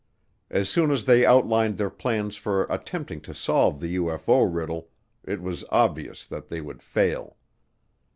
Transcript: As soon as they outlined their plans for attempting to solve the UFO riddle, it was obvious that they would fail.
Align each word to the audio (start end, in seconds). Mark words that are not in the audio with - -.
As 0.49 0.67
soon 0.67 0.89
as 0.89 1.05
they 1.05 1.27
outlined 1.27 1.77
their 1.77 1.91
plans 1.91 2.35
for 2.35 2.63
attempting 2.71 3.21
to 3.21 3.35
solve 3.35 3.79
the 3.79 3.97
UFO 3.97 4.51
riddle, 4.51 4.89
it 5.23 5.41
was 5.43 5.63
obvious 5.69 6.25
that 6.25 6.47
they 6.47 6.59
would 6.59 6.81
fail. 6.81 7.37